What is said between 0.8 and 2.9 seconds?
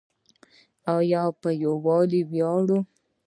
آیا په یوالي ویاړو؟